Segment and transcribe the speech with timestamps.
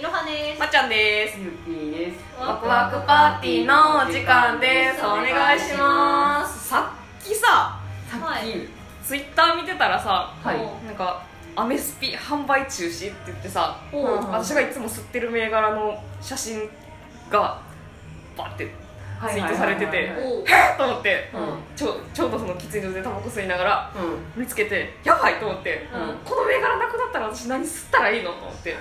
[0.00, 0.58] いろはです。
[0.60, 1.38] まっちゃんです。
[1.38, 2.16] ゆきです。
[2.40, 5.04] ワクワクパーティーのお時間です。
[5.04, 6.68] お願いします。
[6.70, 7.78] さっきさ
[8.08, 8.66] さっき、はい
[9.04, 10.86] ツイッター見てたらさはい。
[10.86, 11.22] なんか
[11.54, 16.70] アメスピ販売中止って言ってさ私がいつも吸ってる銘柄の写真
[17.28, 17.60] が
[18.38, 18.72] バッて
[19.28, 20.44] ツイートされてておう
[20.78, 21.76] と思ってうん。
[21.76, 24.40] ちょちょうどその喫煙所でタバコ吸いながらうん。
[24.40, 25.34] 見つけてやばい！
[25.36, 26.16] と思ってうん。
[26.24, 28.32] この銘柄なくなったら私何吸ったらいいの？
[28.32, 28.76] と思って。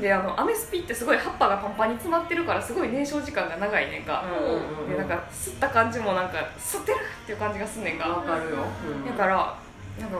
[0.00, 9.06] であのアメスピってすごい葉っぱがパンパンに詰まってるからすごい燃焼時間が長いねんか、うんでなんか吸った感じもなんか吸ってるっていう感じがすんねんか、わかるよ、うん。
[9.06, 9.58] だから
[10.00, 10.16] なんか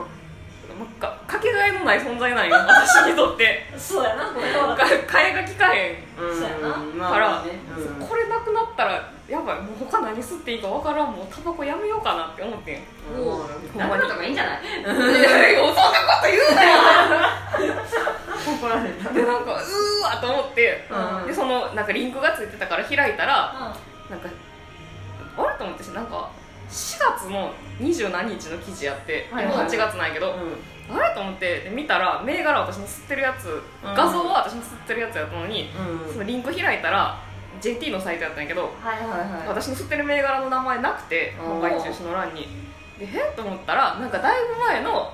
[0.79, 3.69] なんかかけがえのない存在なんよ 私にとって。
[3.77, 4.75] そうやなこれは。
[4.75, 6.39] か替えが利かへんうん。
[6.39, 6.77] そうやな。
[6.95, 7.51] まあから、ね。
[7.99, 8.07] うん。
[8.07, 12.81] これなくなったらやばいもう他何吸っていいか分からんもうタバコやめようかなって思ってん。
[13.17, 14.59] おうほんまにとかいいんじゃない？
[14.85, 15.07] そんなこ
[16.21, 16.77] と言うなよ。
[18.45, 21.27] 怒られたでなんかうーわと思って、うん。
[21.27, 23.73] でそのなんかリンクがついてたから開いたら
[24.07, 24.29] うなんか
[25.37, 26.29] あれと思ってなんか
[26.69, 30.35] 4月の二十何日の記事やって、はいでも8月なんやけど、
[30.91, 35.69] あれと思ってで見たら銘柄私の吸ってるやつ、画像は私の吸ってるやつやったのに、
[36.07, 36.13] うん。
[36.13, 37.19] そのリンク開いたら
[37.63, 39.47] JT のサイトやったんやけどんはいはいはい。
[39.47, 41.61] 私の吸ってる銘柄の名前なくてうん。
[41.61, 42.47] 販売中止の欄に。
[42.99, 43.35] でへっ？
[43.35, 45.13] と思ったらなんかだいぶ前の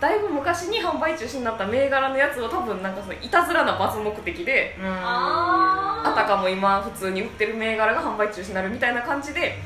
[0.00, 4.86] だいぶ昔に販売中止になった銘柄のやつを多分なんかそのいたずらなバズ目的でうん。
[4.86, 9.58] ああたかも今普通に売ってる銘柄が販売中止になるみたいな感じで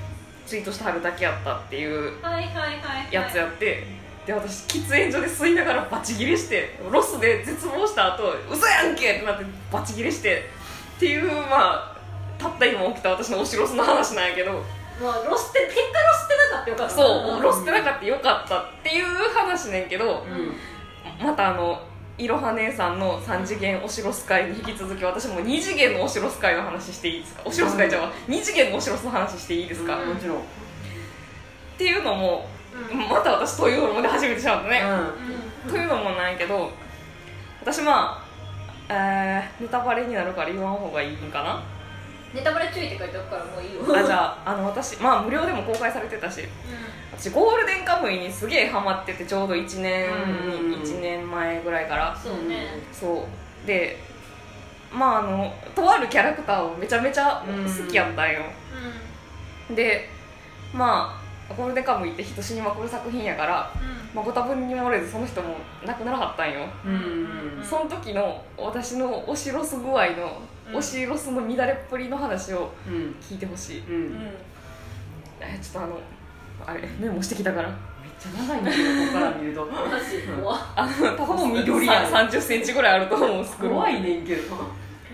[0.46, 3.12] ツイートしてはるだけやったっていうはいはいはいはい。
[3.12, 3.84] やつやって
[4.26, 10.44] で私喫煙所で吸いながらバチギレしてロスで絶望した後嘘やんけってなってバチギレして
[10.96, 11.93] っていうまあ
[12.44, 14.52] たった今起きた私の推しロスの話なんやけど。
[15.02, 20.24] まあロスって結果ロスってなかったよかったそう、んロスってなかったよかったっていう話ねんけど。
[21.20, 21.26] うん。
[21.26, 21.80] またあの
[22.16, 27.42] いろは姉さんの3次元推しロス会に引き続き私も2次元の推しロス会の話していいですか？
[27.44, 30.08] 推しロス会じゃあ2次元の推しロスの話していいですか、うん。
[30.10, 30.36] もちろん。
[30.38, 30.40] っ
[31.76, 32.46] ていうのも
[32.92, 32.98] うん。
[33.08, 34.82] また私というのもで初めてしまったね、
[35.66, 36.70] うというのもなんやけど
[37.60, 38.24] 私まあ
[38.88, 41.62] えー、ネタバレになるから言わん方がいいんかな？
[42.34, 43.96] ネタバレ注意って書いてあるからもういいよ。
[43.96, 46.42] あじゃああの私まあ無料でも公開されてたし。
[47.16, 52.16] 私ゴールデンカムイにすげえハマっててちょうど1年うんに1年前ぐらいから。
[52.16, 52.66] そうね。
[52.92, 53.28] そ
[53.64, 53.66] う。
[53.66, 53.98] で
[54.92, 58.42] まああのとあるキャラクターをめちゃめちゃ好きやったんよ。
[59.70, 60.08] で
[60.72, 61.16] ま
[61.48, 63.70] あゴールデンカムイって人死にまくる作品やから、
[64.14, 65.56] まあ、ご多分に漏れずその人も
[65.86, 66.60] 亡くならはったんよ。
[66.84, 70.76] うんその時の私のオシロス具合の、うん。
[70.76, 73.14] オシロスの乱れっぷりの話をうん。
[73.20, 73.80] 聞いてほしい。
[73.80, 73.94] うん。
[73.94, 74.18] うん。
[74.20, 74.30] めっ
[75.40, 75.98] えちょっとあの
[76.66, 77.68] あれメモしてきたから。
[78.18, 79.68] ちゃ長いんだけどここから見ると。
[80.76, 82.04] あの多ほぼ分緑やん。
[82.06, 83.76] 3 0センチぐらいあると思うスクロール。
[83.76, 84.54] 怖いねんけど。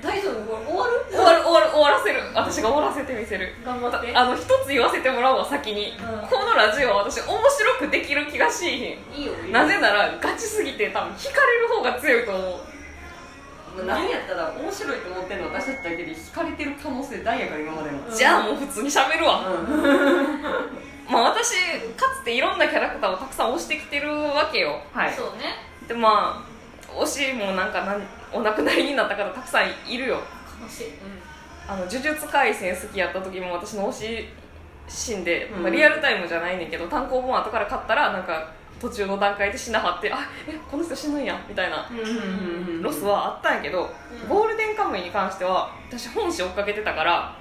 [0.03, 0.35] 大丈夫？
[0.47, 0.93] これ終わる？
[1.11, 2.21] 終わる終わる終わらせる。
[2.35, 3.55] 私が終わらせてみせる。
[3.65, 4.17] 頑張って。
[4.17, 6.29] あの一つ言わせてもらうわ先に、うん。
[6.29, 9.21] このラジオは私面白くできる気がしいひん。
[9.21, 9.33] いいよ。
[9.51, 12.61] なぜならガチすぎて多分惹かれる方が強いと思う
[13.87, 17.99] 何やったら面白いと思ってるの私たちだけで惹かれてる可能性大やから今までの。
[17.99, 19.53] うんじゃあもう普通に喋るわ、う
[21.11, 21.55] んまあ私
[21.97, 24.81] かつていろんなキャラクターをたくさん推してきてるわけよ。
[24.93, 25.13] はい。
[25.13, 25.57] そうね
[25.89, 30.21] でまあ推しもなんかなんお亡くなりになった方たくさんいるよ。
[30.63, 30.93] 悲しい。
[31.69, 34.29] あの呪術廻戦好きやった時も私の推し
[34.89, 35.63] シーンで、うん。
[35.63, 38.49] まあ、リアルタイムじゃないねんけど単行本後から買ったらなんか
[38.81, 40.19] 途中の段階で死なはってあ
[40.49, 41.89] えこの人死ぬんやみたいな。
[42.81, 43.91] ロスはあったんやけど、
[44.23, 44.29] うん。
[44.29, 47.37] ゴールデンカムイに関しては私本誌追っかけてたから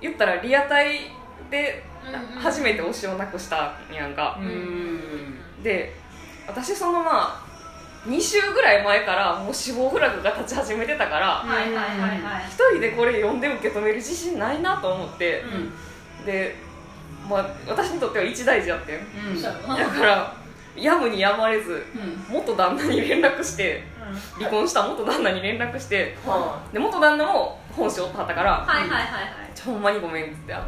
[0.00, 1.10] 言ったらリアタイ
[1.50, 5.94] でうんうん初めて推しをなくしたんやんか、うんで
[6.46, 7.50] 私そのまあ
[8.06, 11.44] 2週ぐらい前からもう死亡フラグが立ち始めてたから
[12.48, 15.42] 一人でこれ読んで受け止める自信ないなと思って
[16.24, 16.56] で、
[17.28, 19.42] まあ、私にとっては一大事やってん。
[19.42, 20.39] だから
[20.82, 21.84] やむにやまれず
[22.30, 22.34] うん。
[22.34, 23.82] 元旦那に連絡して
[24.38, 29.60] 離婚した元旦那に連絡してはで元旦那も本性をはったからはいはいはいはい。
[29.64, 30.64] ほんまにごめんっつってあの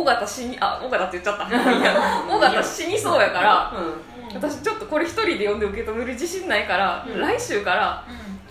[0.00, 1.44] 尾形死にあ尾形って言っちゃった。
[2.36, 3.72] 尾形死にそうやから
[4.34, 7.20] 私ちょっとこれ一人で読んで受け止める自信ないから、うん。
[7.20, 8.04] 来週から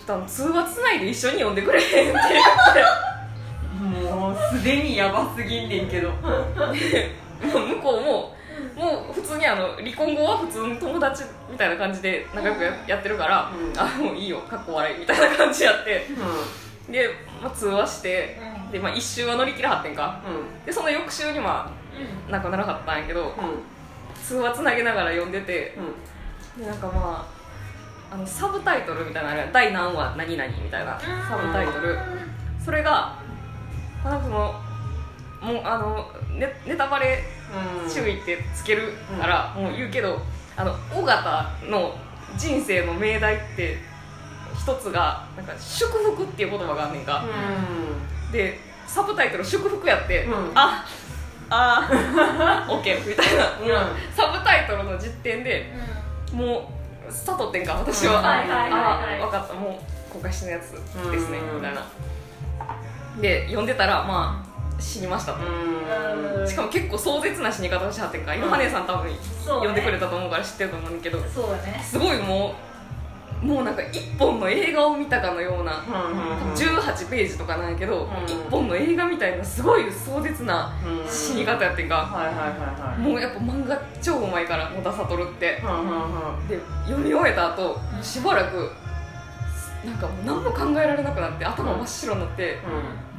[0.04, 2.20] ちょっと通話つないで一緒に読んでくれへんって。
[3.80, 6.10] 言 っもうすでにやばすぎんねんけど。
[7.40, 8.36] 向こうも
[8.78, 13.78] もう普通にあの離婚後は普通の友達みたいな感じで仲良くややってるから、うん。
[13.78, 16.06] あもういいよかっこ笑いみたいな感じやって
[16.88, 17.10] で、
[17.42, 18.70] まあ、通話してうん。
[18.70, 20.20] で、まあ、一周は乗り切らはってんか。
[20.64, 21.68] でその翌週にま
[22.28, 23.34] あ亡くならはったんやけど
[24.24, 25.76] 通話つなげながら読んでて
[26.56, 27.26] でなんかま
[28.10, 29.52] ああのサブタイトルみたいなのあるやん。
[29.52, 30.98] 第何話何々みたいな
[31.28, 31.98] サブタイトル。
[32.64, 33.18] それが
[34.04, 34.54] まあなんかその
[35.40, 37.22] もうあのネネタバレ
[37.84, 37.90] うん。
[37.90, 40.20] 注意ってつけるから、もう言うけど
[40.56, 41.94] あの尾形の
[42.36, 43.78] 人生の命題って
[44.54, 47.24] 一つがなんか祝福っていう言葉があんねんか、
[48.32, 50.50] でサブタイトル祝福やって、うん。
[50.54, 50.84] あ
[51.50, 51.88] あ
[52.68, 54.14] ッケーみたいな、うん。
[54.14, 55.72] サブタイトルの実点で
[56.32, 56.70] も
[57.08, 58.26] う悟ってんか私は、うん。
[58.26, 59.54] あはいはいあ分かった。
[59.54, 59.80] も
[60.10, 60.78] う公開してのやつで
[61.18, 61.56] すね、うん。
[61.56, 61.86] みたいな。
[63.20, 64.47] で読んでたらまあ
[64.78, 65.34] 死にました
[66.46, 69.10] しかも結構壮絶な死に方をしはってんかいろは姉さん多分
[69.44, 69.66] そうね。
[69.66, 71.18] 読んでくれたと思うから知ってると思うんだけど。
[71.22, 71.82] そうだね。
[71.84, 72.54] すごいも
[73.42, 78.24] うもうなんか一本の映画を見たかのようなうん18ページとかなんやけど、うん。
[78.24, 81.08] 一本の映画みたいなすごい壮絶なうん。
[81.08, 82.08] 死に方やってんか、
[82.98, 85.62] もうやっぱ漫画超うまいから野田悟って。
[86.48, 88.70] で読み終えた後しばらく
[89.86, 92.58] なんかもう何も考えられなくなって頭真っ白になって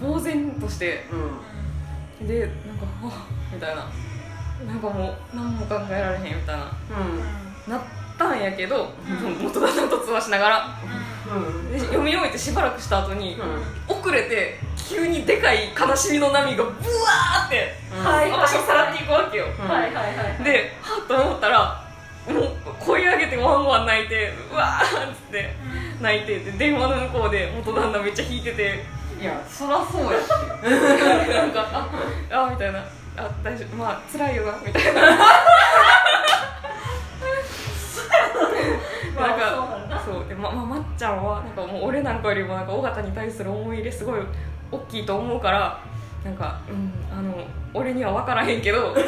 [0.02, 1.40] 呆然としてうん
[2.22, 3.86] でなんか「あみたいな。
[4.68, 6.66] なんかもう何も考えられへんみたいな。
[7.68, 7.82] なっ
[8.18, 9.44] たんやけど、うん。
[9.44, 10.80] 元田さんと通話しながら。
[11.34, 11.72] うん。
[11.72, 13.38] で読み終えてしばらくした後に、
[13.88, 18.04] う遅れて急にでかい悲しみの波がブワーってん。
[18.04, 20.02] はい私をさらっていくわけよ、はいは
[20.42, 21.84] いではっと思ったら
[22.28, 22.50] もう
[22.80, 25.56] 声上げてワンワン泣いてうわーっつって
[26.02, 28.84] 泣いてで電話の向こうで元旦那めっちゃ引いてて
[29.20, 30.22] いやそらそうやっ
[31.28, 31.68] てなんか
[32.32, 32.80] ああみたいな。
[33.18, 33.76] あ大丈夫。
[33.76, 35.02] まあ辛いよなみたいな。
[39.16, 40.26] ま あなんかそう。
[40.28, 44.22] でまままっちゃんはなんかもう俺なんかよりもなんか尾形に対する思い入れすごい
[44.72, 45.80] 大きいと思うから
[46.24, 47.44] なんかうんあの
[47.74, 49.02] 俺には分からへんけど す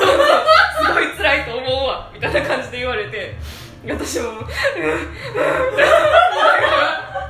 [0.94, 3.36] ごい辛いと思うわみたいな感じで言われて
[3.88, 5.96] 私も「うんうん」みたいな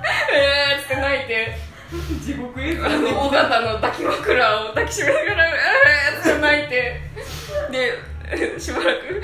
[0.34, 1.58] 「えー」っつって泣いて
[2.24, 7.02] 地獄絵図あの尾形の抱き枕を抱きしめながら「えー」って泣いて。
[7.72, 8.12] で
[8.58, 9.22] しばらく。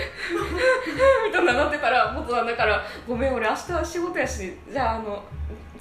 [1.25, 5.24] みたいななってたら元旦だから「ごめん俺明日は仕事やしじゃああの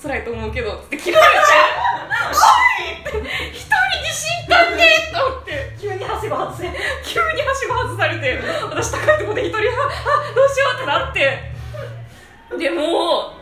[0.01, 1.41] 辛いと思うけど」って切られて
[3.11, 5.77] 「おい!」って「一人に死んだんね!」と思って。
[5.81, 6.63] 急にはしご外せ
[7.05, 8.41] 急にはしご外されて
[8.71, 11.53] 私高いところで一人はあどうしようってなって。
[12.59, 13.33] でもう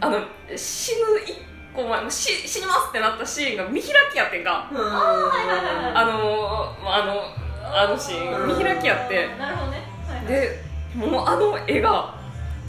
[0.00, 0.20] あの
[0.56, 4.68] 死ぬ一個前もう死死にますってなったシーンが見開きやってんか。
[4.70, 4.78] うん。
[4.78, 9.28] はいはいはいあのまああのあのシーン見開きやって。
[9.38, 9.82] なるほどね。
[10.06, 10.26] はいはい。
[10.26, 10.62] で
[10.94, 12.14] もうあの絵が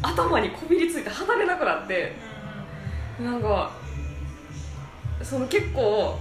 [0.01, 2.31] 頭にこびりついて離れなくなって。
[3.19, 3.71] なんか
[5.21, 6.17] その結構、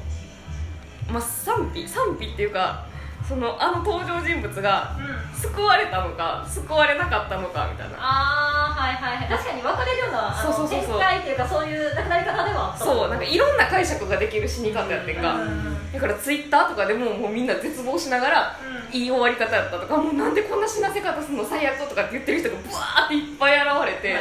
[1.10, 2.86] まあ、賛否賛否っていうか
[3.30, 5.04] そのあの登場人物がうん。
[5.04, 7.96] うん救われたのか救われなかったのかみたいな。
[7.96, 9.28] ああはいはいはい。
[9.28, 10.98] 確かに分かれるようなそうそうそうそう。
[10.98, 12.84] 展開っていうかそういう亡くなり方ではあった。
[12.84, 15.40] そうなんかいろんな解釈ができる死に方やってんか、うん。
[15.40, 18.56] うんだからツイッターとかでももうみんな絶望しながら
[18.92, 24.14] いい終わり方やったとかもうなんでこんな死なせ方するの最悪とかって言ってる人がブワーっていっぱい現れて、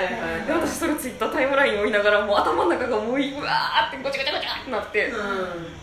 [0.47, 5.11] で私それツイッタータイムラインを見ながらもう頭の中がもううわーってごちゃごちゃごちゃってなって、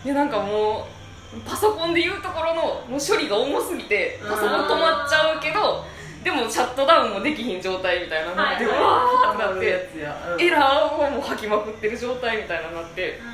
[0.03, 0.96] でなんかもう
[1.45, 5.85] パソコンでいうところのもう処理が重すぎてパソコン止まっちゃうけど
[6.23, 8.65] でもシャットダウンもできひん状態みたいなので、はい。
[8.65, 10.41] うはいわーってなってやつやうん。
[10.41, 13.19] エラーをもう吐きまくってる状態みたいなのになって。
[13.19, 13.27] うん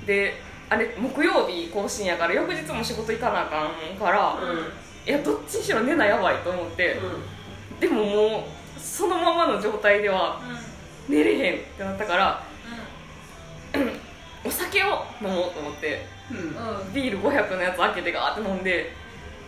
[0.00, 0.06] うん。
[0.06, 0.34] で
[0.70, 4.58] あれ木曜日更新やから翌日も仕事行かなあかんから、うん。
[5.06, 6.96] いやどっちにしろ寝なやばいと思って、
[7.78, 10.40] でももうそのままの状態では
[11.08, 11.14] うん。
[11.14, 12.42] 寝れへんってなったから
[14.44, 16.36] お酒を飲もうと思ってうん。
[16.38, 18.92] うんうんビール500のやつ開けてガーって飲んで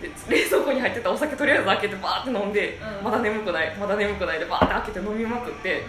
[0.00, 3.04] で冷蔵庫に入ってたお酒とりあえず開けてバーって飲んで、うん。
[3.04, 5.82] まだ眠くないまだ眠くないでバーって開けて飲みまくって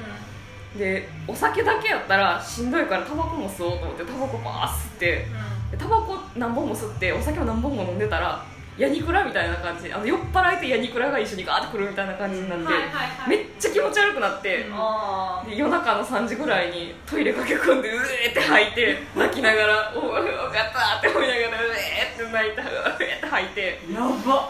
[0.78, 5.26] でお酒だけやったらしんどいからタバコも吸おうと思ってタバコバー吸って
[5.72, 8.46] でタバコ何本も吸ってお酒を何本も飲んでたら
[8.78, 9.92] ヤニクラみたいな感じ。
[9.92, 13.30] あの酔っ払いとヤニクラが一緒にガーってくるみたいな感じになって、はいはいはい。
[13.30, 23.80] めっちゃ気持ち悪くなって、あで夜中の3時ぐらいにトイレ駆け込んでうえーって吐いて泣きながら「おおよかった」って思いながらうえーって泣いてうえーって吐いて。
[23.92, 24.50] やば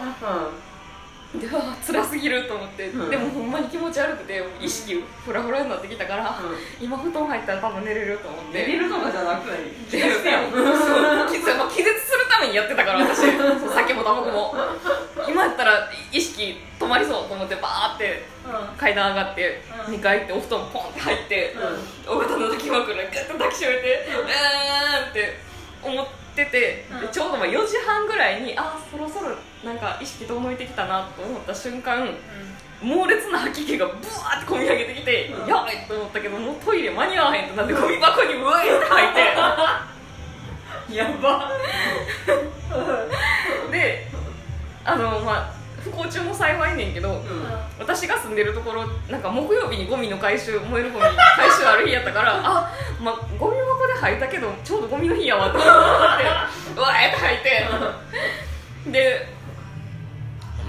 [1.35, 3.09] でうわ辛すぎると思って、うん。
[3.09, 6.39] でもほんまに気持ち悪くて意識フラフラになってきたから、
[6.79, 8.65] 今布団入ったら多分寝れると思って。
[8.65, 9.59] 寝れるとかじゃなくない？
[9.89, 10.23] 気絶
[11.57, 13.17] まあ気絶するためにやってたから私。
[13.17, 14.55] 酒もタバコも。
[15.27, 18.77] 今やったら意識止まりそうと思ってバーってうん。
[18.77, 19.95] 階段上がってうん。
[19.95, 21.55] 2階行ってお布団ポンって入って
[22.07, 25.39] 大型の抱き枕ガッと抱きしめてうーんって
[25.83, 32.07] 思っててちょうどまあ4時半ぐらいにあそろそろなんか意識遠のいてきたなと思った瞬間
[32.81, 38.85] 猛烈な吐き気がブワーってこみ上げてきて、やばいと思ったけどもうトイレ間に合わへんってなってゴミ箱にうわいって。
[38.85, 41.51] 吐いてやば。
[43.71, 44.07] で
[44.85, 47.23] あのまあ不幸中の幸いねんけど、うん。
[47.79, 52.71] 私が住んでるところなんか木曜日にゴミの回収燃えるゴミ回収ある日やったからあ、
[53.01, 55.69] まあ、ゴミ箱で吐いたけどちょうどゴミの日やわと思って
[56.75, 57.67] う わーって吐いて。
[58.91, 59.36] で、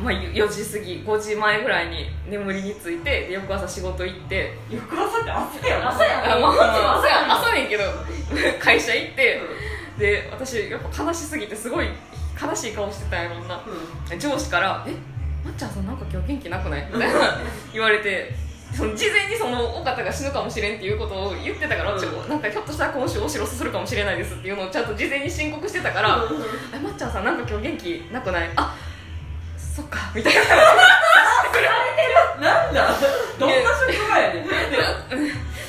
[0.03, 5.89] まあ、4時過ぎ5時前ぐらいに眠りについてで翌朝仕事行って翌朝って朝やん。
[5.89, 6.25] 朝やん。
[6.37, 6.99] あまあ、うん。
[7.01, 7.85] 朝や朝ねんけど
[8.61, 9.41] 会社行って
[9.99, 11.89] で私やっぱ悲しすぎてすごい
[12.41, 13.61] 悲しい顔してたんやろんな。
[14.19, 14.93] 上司から「え
[15.45, 17.39] まっちゃんさんなんか今日元気なくない?」みたいな
[17.73, 18.33] 言われて
[18.73, 21.99] その事前にその尾形が死ぬかもしれんっていうことを言ってたから、うん。
[21.99, 26.25] 私なんかひょっとしたら今週お城するかもしれないですっていうのをちゃんと事前に申告してたから
[26.73, 28.77] 「えまっちゃんさんなんか今日元気なくない?」あ
[29.79, 30.11] そっか。
[30.15, 30.41] みたいな
[32.41, 32.89] なんだ？
[33.39, 34.47] どんな職場やねん「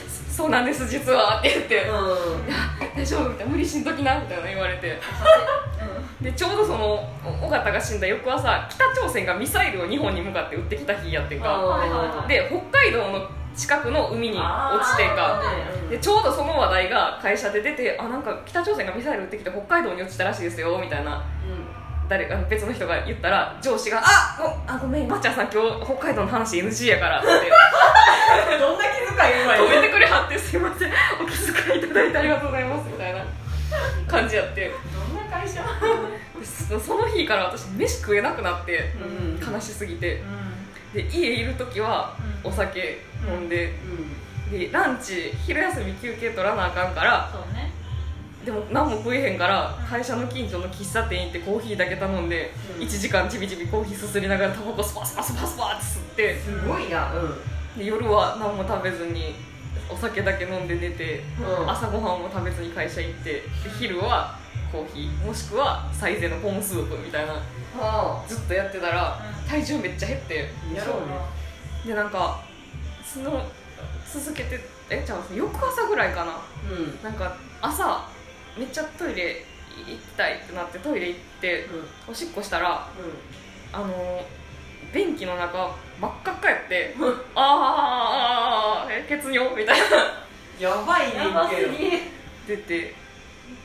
[0.36, 1.84] そうなんです実は」って言って。
[1.84, 1.94] う
[2.98, 5.00] 「大丈夫?」みたいな「無理しんときな」みたいな言われて。
[6.22, 7.02] でちょうどその
[7.42, 11.48] 尾形が死んだ翌朝北朝鮮がミサイルを日本に向かって撃ってきた日やってんか。
[12.28, 13.26] で北海道の
[13.56, 15.42] 近くの海に落ちてんか。
[15.88, 21.24] んでちょうどその話題が会社で出てあなんか北朝鮮がミサイル撃ってきて北海道に落ちたらしいですよみたいな
[22.10, 27.28] 誰か別の人が言ったら上司が「あごあごめんまっちゃんさん今日北海道の話 NG やから」って。
[28.60, 30.92] どんな気遣い今止めてくれはって「すいません。
[31.22, 33.24] お気遣いいただいてありがとうございます」みたいな。
[34.08, 34.72] 感じやって。
[34.92, 35.64] どんな会社？
[36.68, 39.54] そ その日から私飯食えなくなってうん。
[39.54, 40.22] 悲しすぎて。
[40.94, 43.74] で家いる時はお酒飲んで。
[44.52, 47.69] でランチ昼休み休憩取らなあかんからそうね
[48.46, 52.84] でも何も食えへんから会社の近所の喫茶店行ってコーヒーだけ頼んでうん。
[52.84, 56.40] 1時間ちびちびコーヒーすすりながらタバコスパスパスパスパって吸って。
[56.40, 57.12] すごいな。
[57.78, 59.36] で夜は何も食べずに
[59.92, 61.70] お酒だけ飲んで寝てうん。
[61.70, 63.44] 朝ごはんも食べずに会社行ってで
[63.78, 64.38] 昼は
[64.72, 67.34] コーヒーもしくはサイゼのコーンスープみたいな
[67.78, 69.20] はずっとやってたら
[69.50, 70.50] 体重めっちゃ減って。
[70.74, 71.16] あやろうな
[71.86, 72.42] でなんか
[73.04, 73.46] その
[74.08, 76.38] 続けてえじゃあ翌朝ぐらいかな。
[76.72, 77.04] うん。
[77.04, 78.08] なんか朝
[78.60, 79.46] めっちゃトイレ
[79.88, 81.66] 行きたいってなってトイレ行って
[82.10, 82.88] おしっこしたら
[83.72, 84.22] あの
[84.94, 89.86] 便器の中真っ赤っかやってあーあーあーあーえ血尿みたいな。
[90.60, 92.02] やばいねやばすぎ。
[92.48, 92.94] 出て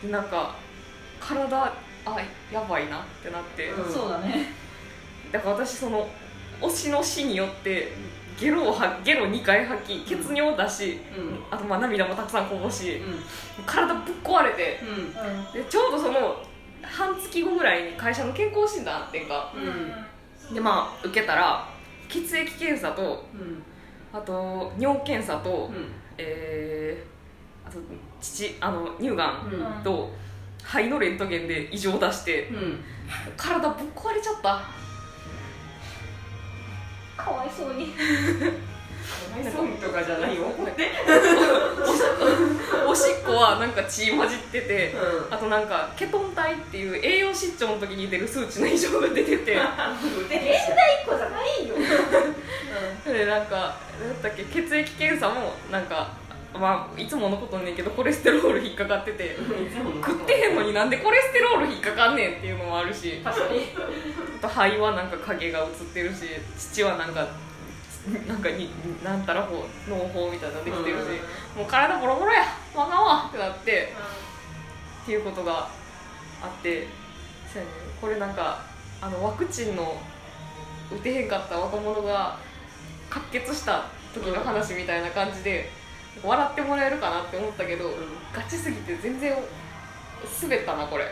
[0.02, 0.54] でなんか
[1.18, 1.56] 体
[2.06, 2.16] あ
[2.52, 3.92] やばいなってなって、うん。
[3.92, 4.52] そうだね
[5.32, 6.08] だから私その
[6.60, 7.92] 推しの死によって
[8.44, 11.38] ゲロをはゲロ2回吐き血尿を出し、うん。
[11.50, 13.64] あとまあ涙もたくさんこぼしうん。
[13.64, 15.52] 体ぶっ壊れてうん。
[15.52, 16.36] でちょうどその
[16.82, 19.50] 半月後ぐらいに会社の健康診断あってんか。
[19.56, 20.54] うん。
[20.54, 21.66] でまあ受けたら
[22.06, 23.62] 血液検査とうん。
[24.12, 25.90] あと尿検査と、うん。
[26.18, 27.78] えー、あと
[28.20, 29.82] 父あの乳がんうん。
[29.82, 30.12] と
[30.62, 32.80] 肺のレントゲンで異常出してうん。
[33.38, 34.83] 体ぶっ壊れちゃった
[37.16, 37.94] かわいそうに。
[39.52, 40.44] そうとかじゃないよ。
[40.44, 40.90] 怒って
[42.86, 49.56] おしっこはなんか血混じっててうあとなんかケトン体っていう栄養失調の時に出る数値の異常が出てて。
[49.56, 49.60] 現
[50.30, 50.38] 代
[51.02, 51.74] 一個じゃないよ。
[53.04, 56.12] でなんか何だったっけ血液検査もなんか
[56.58, 59.36] まあいつものことねんけどコレステロール引っかかってて
[60.04, 63.60] 食ってへんのになんでコレステロール引っかかんねんっていうのもあるし確かに
[64.38, 66.22] あと肺はなんか影が映ってるし
[66.56, 67.26] 父はなんか
[68.28, 68.70] なんかに
[69.02, 71.02] なんたら法脳胞みたいなのできてるし、
[71.56, 72.42] もう体ボロボロや
[72.74, 73.94] わかんわってなって
[75.02, 75.68] っていうことが
[76.42, 76.86] あって
[77.50, 78.60] そうやねこれなんか
[79.00, 79.96] あのワクチンの
[80.92, 82.38] 打てへんかった若者が
[83.08, 85.70] 喀血した時の話みたいな感じで
[86.22, 87.90] 笑ってもらえるかなって思ったけど、
[88.32, 89.34] ガチすぎて全然
[90.42, 91.04] 滑ったなこれ。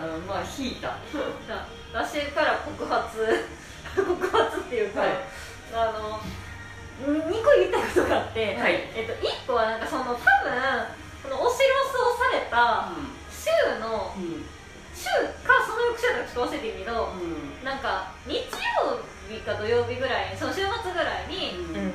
[0.00, 0.96] あのまあ引いた。
[1.92, 3.46] 私から告発。
[3.96, 5.10] 告発っていうか、はい。
[5.72, 6.20] あの
[7.06, 8.90] 2個言いたいことがあって、はい。
[8.94, 10.16] えっと、1個はなんかその多分
[11.22, 12.88] このオシロスをされた
[13.30, 14.44] 週のうん
[14.96, 15.04] 週
[15.44, 17.12] かその翌週だかちょっと忘れてるけど
[17.62, 18.36] なんか日
[18.80, 21.94] 曜日か土曜日ぐらいにその週末ぐらいにうん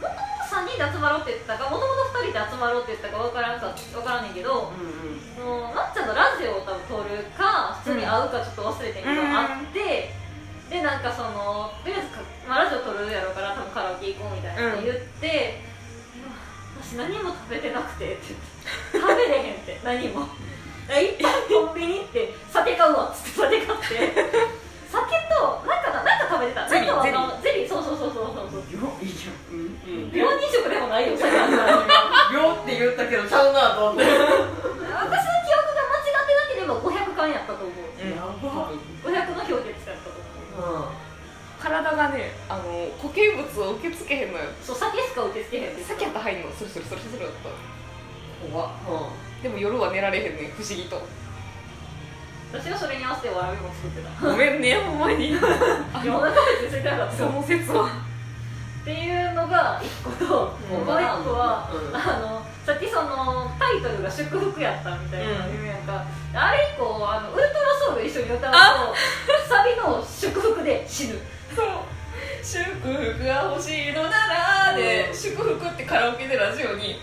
[0.00, 4.72] もともと3人で集まろうって言ってたかもともと2人で集まろうって言ってたか分からんか分からんねんけど
[5.36, 9.32] そのまっちゃんのラジオを多分撮るか普通に会うかちょっと忘れてんけど、うん。
[9.32, 10.14] 会って
[10.70, 15.60] でなんかそのとりあえずか、まあ、ラジオ撮るやろうから多分カラオケ行こうみたいなって言って、
[16.80, 18.34] 私何も食べてなくてって
[18.94, 20.28] 言って食べれへんって 何も。
[20.90, 24.14] 一旦コンビニ行って酒買うわっつって酒買って。
[24.90, 26.68] 酒となんかななんか食べてた。
[26.68, 27.49] ゼリーゼリ
[28.00, 28.64] そうそうそうそう。
[28.64, 34.08] そう秒いいじゃんうんうん病人食でもないよさって言ったけどちゃうなと思って。
[34.08, 37.76] 私の記憶が間違ってなければ500巻やったと思う。
[37.76, 38.72] うんやば。
[39.04, 40.88] 500の氷結やったと思う。
[41.60, 44.48] 体がねあの固形物を受け付けへんのよ。
[44.64, 46.50] そう酒しか受け付けへん酒やったら入んの。
[46.52, 47.52] スルスルスルスルっと
[48.50, 48.70] 怖っ。
[49.42, 50.96] でも夜は寝られへんねん不思議と
[52.52, 54.26] 私がそれに合わせてわらびも作ってた。
[54.26, 55.34] ごめんねほんまに。
[55.94, 57.16] あ世の中別についてなかった。
[57.16, 57.86] その説は。
[58.82, 60.34] っていうのが1個と
[60.68, 61.96] もう1個は、うん。
[61.96, 65.52] あのさっきそのタイトルが祝福やったみたいなうん。
[65.52, 66.04] 言うやんか、
[66.34, 68.92] あれ以降あのウルトラソウル一緒に歌うとあ
[69.48, 71.18] サビの祝福で死ぬ。
[71.54, 71.66] そう。
[72.42, 74.10] 祝福が欲しいのな
[74.70, 76.96] らで祝福ってカラオケでラジオに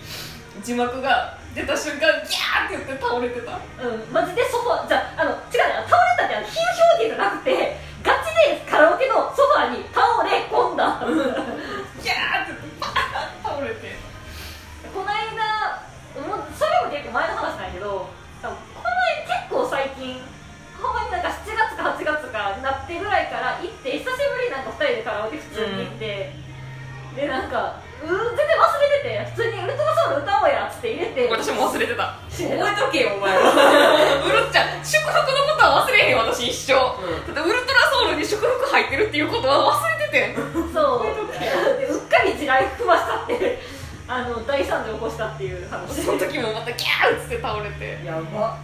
[0.64, 3.58] 字幕が出た瞬間ギャーって言って倒れてた。
[3.82, 4.06] うん。
[4.14, 6.70] マジでソファじゃああの違うね倒れたってあの比喩
[7.02, 13.98] 表現じゃなくてガチでカラオケのソファに倒れ込んだギャーってパーン倒れて。
[14.94, 15.82] この間
[16.22, 18.54] もうそれも結構前の話なんやけどこの
[19.18, 20.22] 間結構最近
[20.78, 24.14] ほんまになんか7月か8月かになってぐらいから行って久しぶ
[24.46, 26.34] りになんか2人でカラオケ普通に行って、
[27.18, 31.28] でなんかう全然忘れてて普通に「ウルトラソウル歌おうや」っつって入れて。
[31.28, 32.20] 私も忘れてた。
[32.30, 34.22] 覚覚えとけよお前は。
[34.24, 40.36] ウルちゃん祝福のことは忘れへん私一生、うだってウルトラソウルに祝福入ってるっていうことは忘れてて。
[40.74, 41.08] そう。
[41.08, 43.60] うっかり地雷踏ましたって
[44.08, 46.02] あの大惨事を起こしたっていう話。
[46.02, 48.00] その時もまたギャーっつって倒れて。
[48.06, 48.58] やば。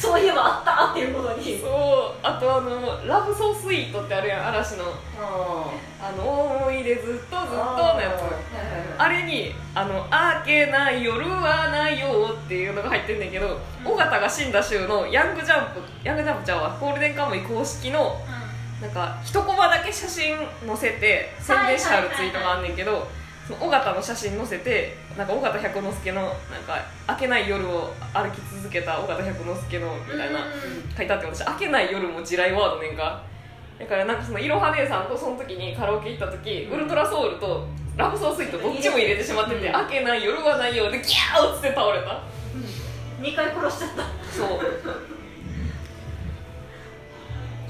[0.00, 1.60] そういえばあったっていうことに。
[1.60, 2.18] そう。
[2.22, 4.84] あとあの「ラブソースイート」ってあるやん嵐の。
[5.20, 5.66] あ
[6.02, 8.22] あの思い出ずっとずっとのやつ
[9.00, 16.76] あれに「あの明けない夜はないよ」っていうのが入ってんねんけど尾形が死んだ週のヤングジャンプヤングジャンプちゃうわ。
[16.78, 18.20] ゴールデンカムイ公式の
[18.82, 23.08] なんか一コマだけ写真載せて宣伝してあるツイートがあんねんけど
[23.46, 26.34] その尾形の写真載せてなんか尾形百之助のなん
[26.66, 26.78] か
[27.08, 30.40] 明けない夜を歩き続けた尾形百之助のみたいな
[30.94, 33.22] 書いてあって私明けない夜も地雷ワードねんか。
[33.78, 37.66] だからなんかそのいろは姉さんとその時にカラオケ行った時、ウルトラソウルと
[38.00, 39.72] ラブソースイートどっちも入れてしまってて、うん。
[39.72, 42.22] 明けない夜はないよでギャーっつって倒れた。
[43.20, 44.04] 2回殺しちゃった。
[44.32, 44.60] そう。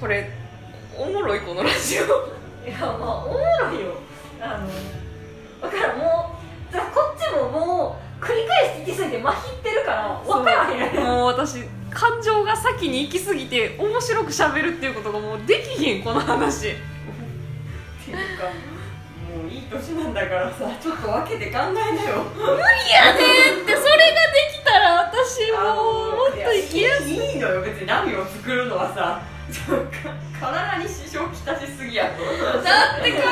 [0.01, 0.31] これ
[0.97, 2.69] おもろいこのラジオ。
[2.69, 3.95] いやまあおもろいよ。
[4.41, 16.69] あのだからもうじゃあこっちももう繰り返し聞きすぎてまひってるから分からへんもう私感情が先に行き過ぎて面白くしゃべるっていうことがもうできひんこの話。
[16.73, 16.73] っ
[18.05, 18.70] ていうか
[19.51, 22.23] いい年なんだからさちょっと分けて考えなよ。
[22.37, 22.55] 無理
[22.95, 25.59] やねんってそれができたら私も
[26.15, 27.15] うもっと生きやすい。
[27.15, 29.23] いいのよ別にラミを作るのはさ。
[30.41, 33.27] 体に支障きたしすぎやろだって悲しいや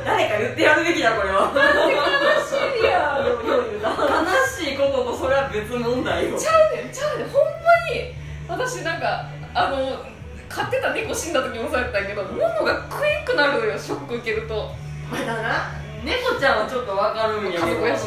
[0.00, 0.04] ん。
[0.04, 1.52] 誰か言ってやるべきだこれは。
[1.52, 1.60] 悲
[2.48, 6.38] しいや悲しいこととそれは別問題よ。
[6.38, 7.28] ちゃうねんちゃうねん。
[7.28, 7.48] ほんま
[7.92, 8.14] に
[8.48, 10.00] 私なんかあの
[10.48, 14.74] 飼ってた猫死んだ時もそうやったけど物が食えんくなるのよショック受けると。
[15.10, 15.70] まだな
[16.04, 17.66] 猫ちゃんはちょっと分かるんやけど。
[17.66, 18.04] 家族やし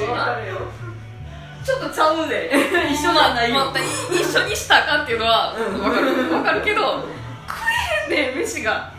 [1.63, 2.51] ちょっとちゃうで。
[2.91, 5.79] 一緒なんだよ、また一緒にしたらあかんっていうのはうん。
[5.79, 6.15] 分かる。
[6.15, 6.81] 分かるけど
[7.47, 7.57] 食
[8.09, 8.91] えへんねん飯が。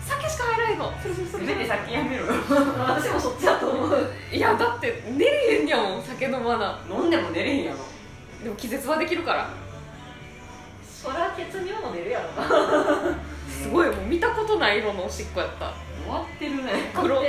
[0.00, 0.92] 酒しか入らへんの。
[1.02, 2.26] せめて先やめろ。
[2.26, 2.32] よ
[2.86, 4.10] 私もそっちだと思う。
[4.32, 7.78] いやだって寝れへんやもん酒飲まな飲んでも寝れへんやろ。
[8.42, 9.46] でも気絶はできるから
[11.02, 12.46] そりゃ血尿も出るやろな。
[13.50, 15.74] すごいもう見たことない色のおしっこやった。
[16.06, 16.92] 終わってるね。
[16.94, 17.20] 黒。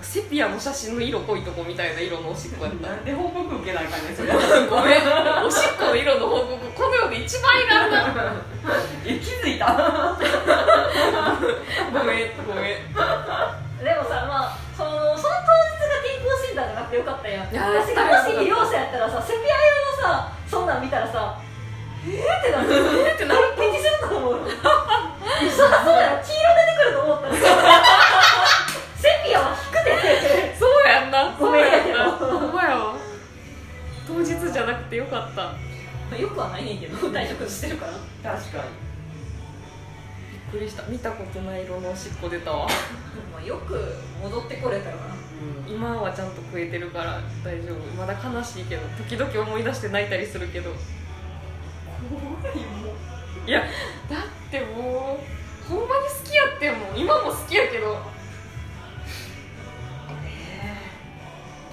[0.00, 2.86] セピアの写真の色濃いとこみたいな色のおしっこやった。
[2.86, 4.30] なんで報告受けないかねそれ。
[4.70, 5.02] ごめん。
[5.44, 8.36] おしっこの色の報告この世で一番いらんな。
[9.04, 9.74] え気づいた。
[11.92, 12.94] ごめんごめん。
[13.82, 17.46] でもさまあそのその当日が健康診断じゃなくてよかったやん。
[17.46, 17.52] 私
[17.92, 21.34] がもし医療者やったらさセピア色のさそんなん見たらさ
[22.06, 27.30] えーってなるえーってなるピチすると思うそりゃそうや黄色出てくると思った
[28.96, 32.94] セピアは低くてそうやんなそうやんなけどほんまや
[34.06, 37.92] 当日じゃなくてよかったよくはないねんけど退職してるから
[38.38, 38.64] 確かに
[40.52, 42.68] びっくりした見たことない色のおしっこ出たわ
[43.32, 43.74] まあよく
[44.22, 45.02] 戻ってこれたよな
[45.68, 50.70] 今はちゃんと食えてるから大丈夫まだ悲しいけど時々思い出して泣いたりするけど
[53.46, 53.60] いや
[54.08, 55.36] だってもう
[55.68, 56.98] ほんまに好きやってんもん。
[56.98, 57.98] 今も好きやけど。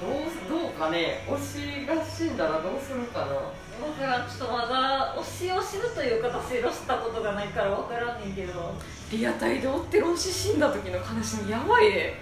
[0.01, 1.23] どうどうかね。
[1.27, 3.25] 推しが死んだらどうするかな。
[3.27, 4.27] だからん。
[4.27, 8.73] ちょっとまだ推しを死ぬという形でしたことがないから分からんねんけど。
[9.11, 12.15] リアタイで追ってる推し死んだ時の悲しみやばいで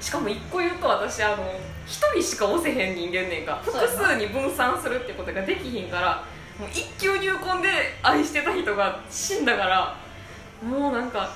[0.00, 1.44] しかも一個言うと私あの
[1.86, 3.60] 一人しか押せへん人間ねんか。
[3.64, 6.24] 複数に分散するってことができひんから
[6.58, 7.68] もう一級入魂で
[8.02, 9.96] 愛してた人が死んだから
[10.66, 11.30] もうなんか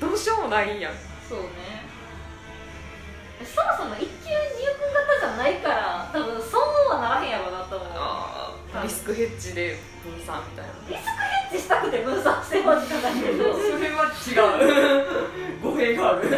[0.00, 0.90] どうしようもないんや。
[0.90, 0.92] ん
[1.28, 1.84] そうね。
[3.44, 7.88] そもそも一級入魂型じゃないから多分そうはならへんやろうなと思う。
[7.94, 10.72] あーリスクヘッジで分散みたいな。
[10.88, 11.08] リスク
[11.52, 15.62] ヘッジしたくて分散してるわけじゃないけどそれは違う。
[15.62, 16.28] 語弊がある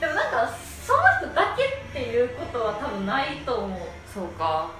[0.00, 0.50] でもなんか
[0.84, 3.80] その人だけっていうことは多分ないと思う。
[4.06, 4.70] そうか。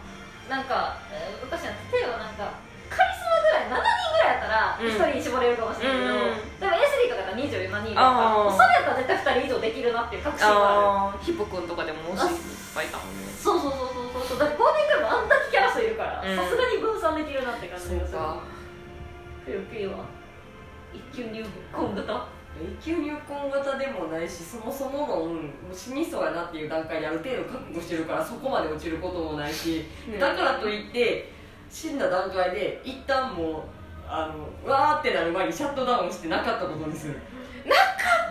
[0.48, 2.54] なんか、えー、昔は例えばなんか
[2.86, 3.82] カリスマぐらい7人
[4.14, 4.86] ぐらいやったらうん。
[4.86, 11.18] 1人に絞れるかもしれないけど、うんでも S リーとかが24人とかそれやったら絶対2人以上できるなっていう確信がある。
[11.24, 12.40] ヒップ君とかでも推しいっ
[12.76, 13.26] ぱいいたもんね。
[13.34, 16.36] そうそうそうそうそうだってゴールデンカムあんだけキャラ数いるからうん。
[16.36, 18.14] さすがに分散できるなって感じがする。
[18.14, 18.38] か。
[19.44, 20.04] ピューピューは。
[20.94, 25.40] 一級入魂型永久入魂型でもないしそもそも論も
[25.72, 31.32] う死にそうやなっていう段階である程度覚悟してるからそこまで落ちることもないし、うんだからといって
[31.70, 33.62] 死んだ段階で一旦もう
[34.08, 34.32] あ
[34.64, 37.14] のわーってなる前にシャットダウンしてなかったことにする。
[37.66, 37.80] なか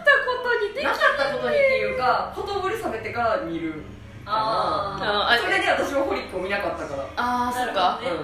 [0.02, 3.84] ったことにできなかったことにっていうかほとぼり冷めてから見る
[4.26, 7.04] ああそれで私はホリックを見なかったから。
[7.18, 8.00] ああそっなか。
[8.02, 8.18] ねうん。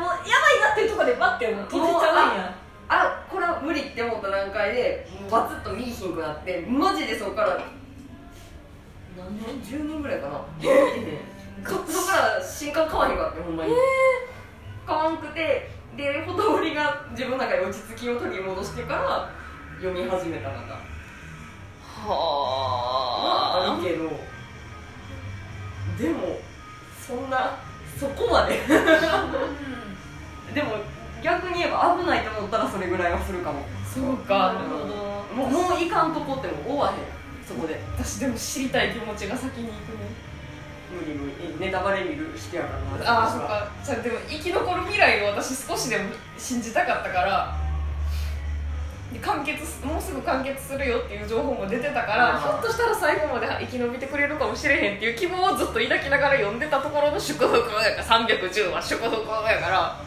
[0.00, 2.54] もうやばいなっていうところでバッてもう閉じちゃうんや
[2.88, 7.58] あこれは無理って思った段階でもうバツッと見いひんくなってマジでそこから
[9.16, 10.40] 何年10年ぐらいかな。
[11.64, 13.72] そそこから新刊買わへんかったよほんまに、
[14.86, 19.30] 買わんくてでほとぼりが自分の中で落ち着きを取り戻してから
[19.80, 20.76] 読み始めたのがま
[22.08, 22.12] あ
[23.64, 24.10] あはるけど
[25.98, 26.38] でも
[27.04, 27.58] そんな
[27.98, 28.60] そこまで。
[30.54, 30.76] でも
[31.26, 33.66] 逆に言えば危ないと思ったらそれぐらいはするかも。
[33.82, 34.54] そうなか。
[34.62, 34.94] るほど
[35.34, 37.02] もうもういかんとこっても終わへん。
[37.42, 37.80] そこで。
[37.98, 40.06] 私でも知りたい気持ちが先に行くね。
[40.94, 41.58] 無理無理。
[41.58, 43.22] ネタバレ見る人やからな。
[43.22, 43.68] ああそっか。
[43.82, 46.04] じゃあでも生き残る未来を私少しでも
[46.38, 47.56] 信じたかったから。
[49.12, 59.78] で完結すもうすぐ完結するよっていう情報も出てたからひょっとしたら最後まで生き延びてくれるかもしれへんっていう希望をずっと抱きながら読んでたところの祝福やから310は祝福やから。
[59.78, 60.02] あ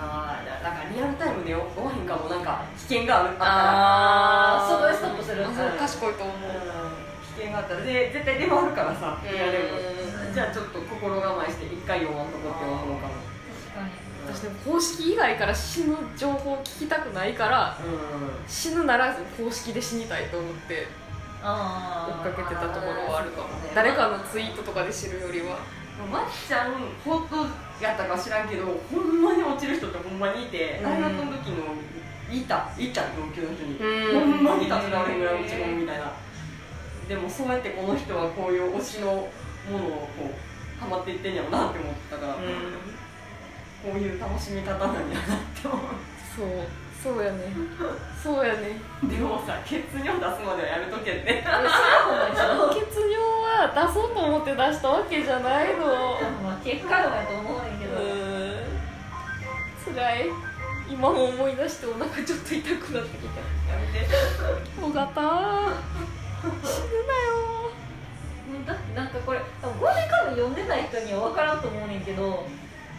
[0.00, 0.31] あ
[0.62, 4.68] だだからリアルタイムで終わへんかもなんか危険があったら。
[4.70, 5.42] そこでストップする。
[5.42, 6.36] う賢いと思う。
[6.36, 7.02] うん
[7.34, 7.80] 危険があったら。
[7.80, 9.28] で絶対出回るからさうん。
[9.28, 13.14] いやでもじゃあちょっと心構えして一回読まんとこって思うかも。
[13.74, 13.90] 確かに。
[14.24, 18.48] 私でも公式以外から死ぬ情報を聞きたくないからうん。
[18.48, 20.86] 死ぬなら公式で死にたいと思って
[21.42, 23.48] あ追っかけてたところはあるかも。
[23.74, 25.58] 誰かのツイートとかで知るよりは
[26.10, 26.72] まっちゃん
[27.04, 27.36] 本当
[27.84, 30.84] やったか知らんけどほんまに落ちる人ってほんまにいて、うん。
[30.84, 31.74] 大学の時の
[32.32, 33.82] いたいた同級の人に、う
[34.16, 34.20] ん。
[34.20, 36.12] ほんまに立ち直れんぐらい落ち込むみたいな。
[37.08, 42.40] でもそうやってこの人はこういう推しのものをこうハマっていってんやろなって思ってたから、こ
[43.94, 45.80] ういう楽しみ方なんやなって思う。
[46.34, 46.48] そう
[47.02, 47.52] そうやね。
[48.22, 48.80] そうやね。
[49.02, 51.42] でもさ血尿出すまではやめとけって。
[51.42, 51.50] 血
[53.00, 55.86] 尿は出そうと思って出したわけじゃないの。
[56.42, 57.98] まあ結果論やと思うねんけど。
[59.82, 60.30] つらい。
[60.88, 63.40] 今も思い出してお腹ちょっと痛くなってきた。
[63.40, 64.06] やめて。
[64.80, 65.02] 尾形
[66.62, 67.42] 死ぬなよ。
[68.66, 72.46] だってなんかこれ多分ゴールデンカムイ読んでない人には分からんと思うねんけど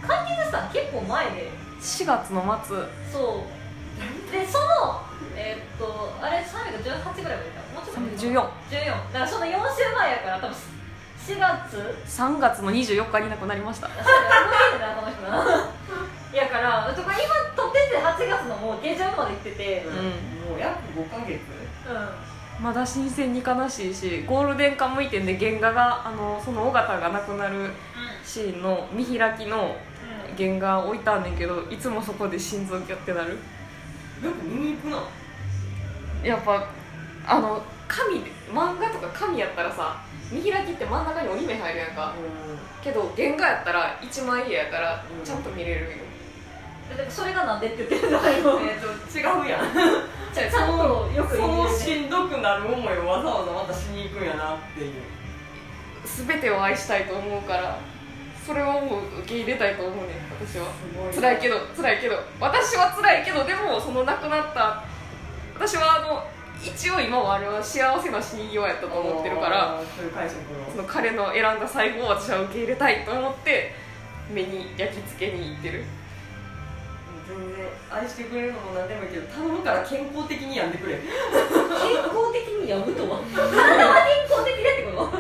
[0.06, 1.52] 完結したん結構前で。
[1.80, 2.78] 4月の末。
[3.12, 4.66] そうでその
[5.38, 5.86] えーっと
[6.74, 7.62] あれ318ぐらいまでいた。
[7.74, 11.96] もうちょっと見て14 14だからその4週前やから多分4月。
[12.06, 13.88] 3月の24日に亡くなりました。
[13.88, 14.10] そうや動い
[14.72, 15.22] てるなこの人。
[15.22, 15.70] な
[16.34, 17.22] やからとか今
[17.56, 19.84] 撮ってて8月のもう下旬まで行ってて。
[19.84, 20.50] ん。
[20.50, 21.40] もう約5ヶ月。
[21.88, 22.10] うん。
[22.64, 27.72] まだ新鮮に悲しいしゴールデンカムイ店で原画があのその尾形が亡くなる
[28.24, 29.76] シーンの見開きの
[30.38, 33.32] 原画置いたんねんけどいつもそこで心臓ギュッてなる。
[34.24, 34.98] よく見に行くな
[36.24, 36.66] やっぱ
[37.28, 42.14] あの紙で漫画とか紙やったらさ見開きって真ん中に折り目入るやんか。
[42.84, 45.88] けど原画やったら一枚絵やからうんちゃんと見れるよ、
[46.98, 48.60] でそれがなんでって言ってるんじゃないの？
[48.60, 49.72] えっと違うやん。
[50.34, 54.94] ちゃんとよくそ言うねうしんどくなる思いをわざわざまたしに行くんやなっていう
[56.28, 57.78] 全てを愛したいと思うから
[58.46, 60.66] それをもう受け入れたいと思うねん私は
[61.14, 64.82] 辛いけど辛いけど私は辛いけどでもその亡くなった
[65.56, 66.24] 私はあの
[66.64, 69.82] 一応今はあれは幸せな死に際やったと思ってるから
[70.72, 73.74] その彼の選んだ最後を私は受け入れたいと思って
[74.34, 75.84] 目に焼き付けにいってる
[77.34, 80.98] 全然愛してくれるのも何でもいいけど頼むから健康的に病んでくれ。
[81.02, 81.10] 健
[82.06, 83.20] 康的にやむとは？
[83.34, 85.18] 体は健康的でってこと？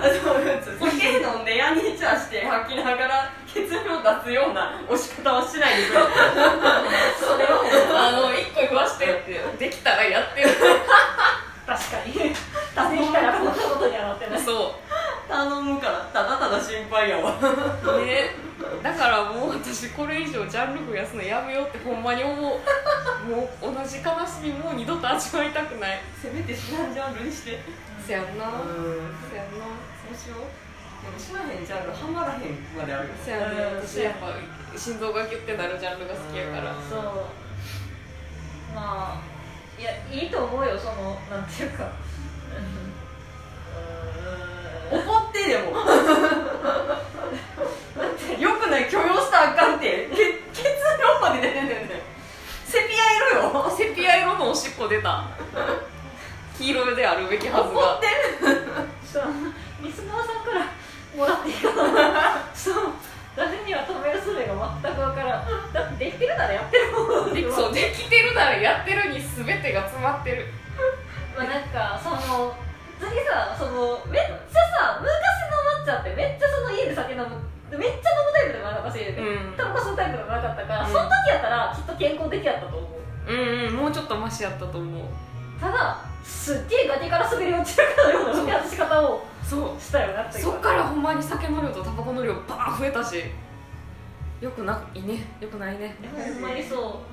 [0.91, 5.99] 酒飲んでヤニチャして吐きながら血尿出すような押し方はしないでくれ。
[7.19, 10.49] それはあの一個言わしてってできたらやってる
[11.65, 12.13] 確かに。
[12.13, 12.29] で
[13.05, 14.41] きたらこんなことにはなってない。
[14.41, 14.75] そ
[15.33, 17.33] 頼むからただただ心配やわ。
[17.41, 18.29] うね。
[18.83, 22.39] だからもう私これ以上ジャンル増やすのやめようってほんまに思う。
[22.39, 22.59] もう
[23.61, 26.01] 同じ悲しみもう二度と味わいたくない。
[26.21, 27.59] せめて知らんジャンルにして。
[28.05, 28.45] せやんな。
[28.45, 29.09] うん。
[29.29, 29.65] せやんな。
[30.05, 30.45] そうしよう
[31.03, 33.13] でも知らへんジャンルハマらへんまであるよ。
[33.23, 33.55] せやね。
[33.79, 33.87] うん。
[33.87, 34.35] 私やっぱ
[34.77, 36.71] 心臓がギュッてなるジャンルが好きやから。
[36.71, 37.01] うんそう。
[38.75, 39.33] まあ
[39.79, 41.91] いやいいと思うよそのなんていうか
[45.33, 45.71] ってでも。
[48.39, 50.07] よくない許容したらあかんって。
[50.53, 50.63] 血血
[51.01, 52.03] 量まで出てんねんね
[52.65, 53.69] セピア色よ。
[53.75, 55.25] セピア色のおしっこ出た。
[56.57, 57.79] 黄色であるべきはずが。
[57.79, 58.07] 怒って
[59.11, 59.23] そう。
[59.81, 60.67] リスナーさんから
[61.15, 62.37] もらっていいかな。
[62.53, 62.75] そう。
[63.35, 64.39] 誰には止める術が
[64.83, 65.73] 全く分からん。
[65.73, 67.33] だってできてるならやってるもん。
[67.33, 70.45] でそうできてるならやってるに全てが詰まってる。
[71.35, 72.55] まあなんかその
[72.99, 79.57] 次さそのめっちゃさ昔の抹茶ってめっちゃその家で酒飲むめっちゃ飲むタイプでもなかったし、うん。
[79.57, 80.93] タバコ吸うタイプでもなかったから、うん。
[80.93, 82.89] その時やったらきっと健康的やったと思う。
[83.25, 85.03] うんうんもうちょっとマシやったと思う。
[85.59, 89.81] ただすっげえ崖から滑り落ちるかのようなそう付き外し方をそう。
[89.81, 93.23] したよなってそっからほんまに酒の量とタバコの量バーン増えたし。
[94.41, 95.25] よくないね。
[95.39, 95.95] よくないね。
[96.13, 97.12] ほんまにそう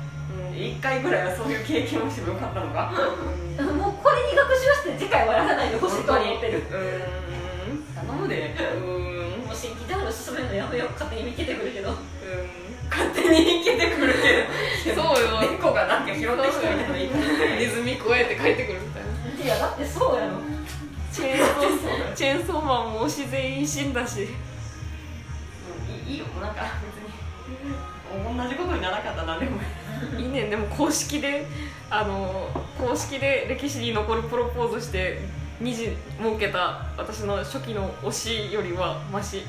[0.61, 2.93] 一回ぐらいはそういう経験をしてもよかったのか。
[3.61, 6.63] もうこれに学習して次回はやらないでほしいと思ってる。
[7.95, 8.55] 頼むで。
[8.75, 9.45] うん。
[9.45, 11.89] もう新規で話進めるのやめよう勝手に見けてくるけど。
[11.89, 11.97] うん。
[12.89, 14.13] 勝手に見けてくる
[14.83, 15.01] けど。
[15.01, 15.41] そうよ。
[15.41, 19.09] 猫がなんか拾ってきたみたいい方ネズミ加えて帰ってくるみたいな。
[19.43, 20.37] いやだってそうやろ。
[21.11, 21.47] チェーン
[21.79, 24.29] ソーチェーンソーマンも自然維新死んだし。
[26.07, 26.25] いいよ。
[26.41, 27.11] なんか別に。
[28.11, 29.59] 同じことにならなかったら何でも。
[30.17, 30.47] いいね。
[30.47, 31.45] んでも公式で
[31.89, 35.19] あの公式で歴史に残るプロポーズして
[35.61, 38.11] 2時設けた私の初期の推
[38.49, 39.43] しよりはマシ。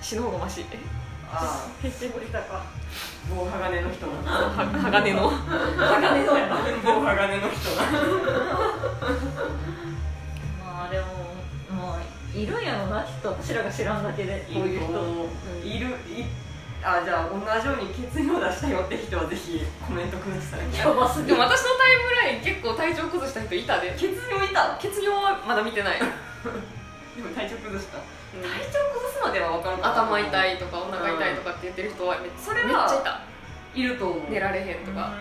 [0.00, 0.64] 死の方がマシ。
[1.34, 2.64] あへしぼりたかあ
[3.34, 5.30] 棒鋼の人なは鋼の？
[5.30, 6.38] 鋼の。
[6.38, 7.82] やな棒鋼の人な
[10.62, 11.06] まあでも
[11.70, 13.28] まあいるんやろなきっと。
[13.28, 15.26] 私らが知らんだけでこういう人。
[15.64, 16.24] いるい
[16.84, 23.94] あじゃあ同じように血尿出したよって人はぜひコメントくださいやばすぎでも私のタイムライン結構体調崩した人いたで。
[23.96, 24.76] 血尿いた？
[24.82, 25.98] 血尿はまだ見てない。
[26.02, 27.98] でも体調崩した？
[27.98, 28.00] う
[28.38, 28.42] ん。
[28.42, 33.20] 体調崩すまでは分からなかった頭痛いとかお腹痛いとかって言ってる人はめっそれはめっちゃいた。
[33.74, 34.30] いると思う。
[34.30, 35.12] 寝られへんとか。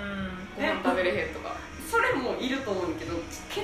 [0.58, 1.54] ご飯食べれへんとか。
[1.86, 3.14] それもいると思うけど
[3.52, 3.62] 血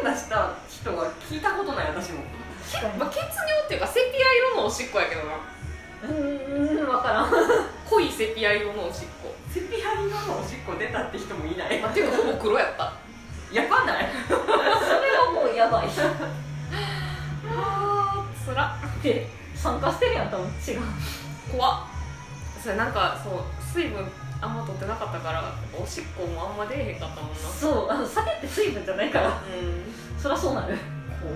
[0.00, 2.22] 尿出した人は聞いたことない私も。
[2.98, 3.28] まあ、血尿
[3.66, 5.34] っていうかセピア色のおしっこやけどな
[6.08, 7.30] うんうん分からん。
[7.90, 9.34] 濃いセピア色のおしっこ。
[9.52, 11.78] セピア色のおしっこ出たって人もいない。
[11.80, 12.92] まあ、っていうかほぼ黒やった。
[13.52, 14.08] やばない？
[14.28, 14.38] それ
[15.16, 15.86] はもうやばい。
[17.56, 18.76] あーつら。
[19.02, 20.46] で参加してるやん多分。
[20.46, 20.80] 違う。
[21.52, 21.80] 怖っ。
[22.62, 24.04] それなんかそう水分
[24.40, 25.44] あんま取ってなかったから
[25.78, 27.36] おしっこもあんま出えへんかったもんな。
[27.36, 29.28] そうあの酒って水分じゃないから。
[29.28, 29.94] うん。
[30.20, 30.76] そりゃそうなる。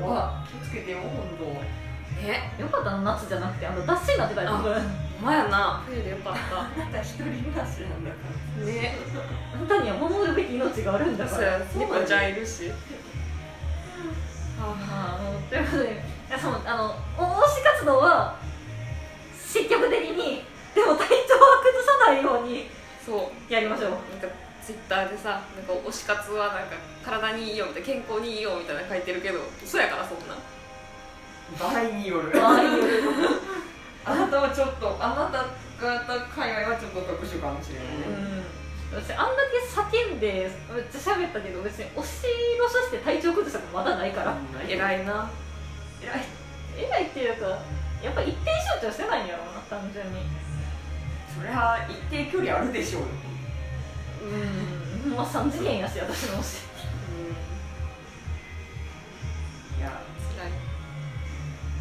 [0.03, 0.49] 怖っ。
[0.49, 1.11] 気をつけてよ本
[2.21, 4.51] えよかったな夏じゃなくてあの脱水になってたよ
[5.23, 5.83] まやな。
[5.87, 6.39] 冬でよかった。
[6.51, 8.17] 当あなた一人暮らしなんだか
[8.61, 8.67] ら。
[8.67, 8.97] ね。
[9.63, 12.71] んたには守るべき命があるんだかそうやら猫ちゃんいるし。
[14.61, 16.03] あのということで
[16.41, 18.37] そのあのお推し活動は
[19.35, 20.43] 積極的に
[20.75, 22.69] でも体調は崩さないように
[23.05, 23.53] そう。
[23.53, 23.91] やりましょう。
[23.91, 24.29] なんか
[24.63, 30.37] ツイッターでさなんか推し活はなんか体にいいよみたいな健康にいいよみたいなの書いてるけど嘘やからそんな
[31.57, 32.33] 場合による
[34.05, 35.45] あなたはちょっとあなた
[35.79, 35.87] 方
[36.35, 38.45] 界隈はちょっと特殊かもしれないね、
[38.93, 39.01] うん。
[39.01, 42.27] 私あんだけ叫んでめっちゃ喋ったけど別に推し
[42.59, 44.37] のさして体調崩したことまだないから。
[44.67, 45.31] 偉いな。
[46.03, 46.25] 偉い。
[46.77, 47.47] 偉いっていうか
[48.03, 50.21] やっぱ一点集中してないんやろうな単純に。
[51.33, 53.09] そそりゃ一定距離あるでしょうよ。
[55.07, 55.15] うん。
[55.15, 56.68] まあ3次元やし私の推し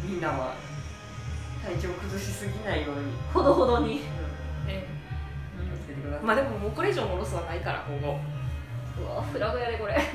[0.08, 0.54] みんなは。
[1.62, 3.02] 体調崩しすぎないように。
[3.32, 4.00] ほどほどに、
[4.66, 4.86] え
[5.60, 6.24] 気をつけてください。
[6.24, 8.18] まあでももうこれ以上のロスはないから今後
[8.98, 9.92] うわフラグやでこれ。
[10.00, 10.14] やめろ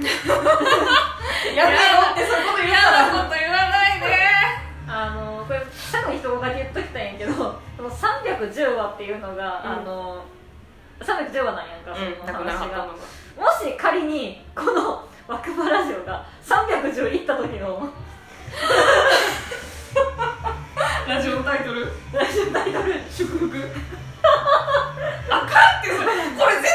[2.12, 3.12] ってそういうこと言うから。
[3.12, 4.17] こと言わないで。
[4.89, 7.34] あのこれ最後に一言だけ言っときたいんやけど
[7.77, 9.71] その310話っていうのが、うん。
[9.71, 10.25] あの
[11.01, 12.86] 310話なんやんか、うんその話が。
[12.86, 12.97] も
[13.51, 17.88] し仮にこの「ワクバラジオ」が310いった時の
[21.07, 21.85] ラジオのタイトル。
[22.13, 23.47] ラジオタイトル祝福。
[25.29, 26.69] あかんってこれ絶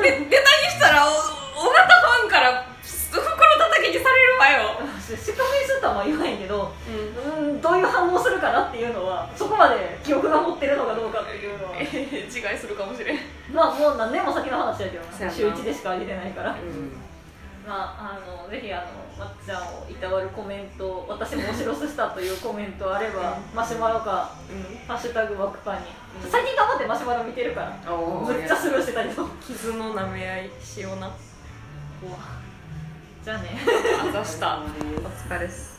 [0.02, 4.80] ネネネタにしたらお尾形ファンから袋叩きにされるわよ。
[5.06, 7.50] 宿命するとは言わへんけどうん。
[7.50, 11.76] うんどういう反応するかなっていうのはそこまで記憶が持ってるのかどうかっていうのは。
[11.82, 13.18] 違いするかもしれん。
[13.52, 16.50] まあもう何年も先の話だけど週1でしか上げてないから。
[16.52, 17.15] うん
[17.66, 18.84] まあ、あのぜひあの
[19.18, 24.30] まっちゃんをいたわるコメント私もお城スしたというコメントあれば、マシュマロか
[24.86, 25.80] 「ハッシュタグワクパに」
[26.22, 26.30] うん。
[26.30, 27.76] 最近頑張ってマシュマロ見てるから。
[27.90, 29.26] むっちゃスルーしてたけど。
[29.44, 31.10] 傷の舐め合いしような。
[33.24, 33.58] じゃあね。
[34.00, 34.58] あざした。
[35.04, 35.75] お疲れっす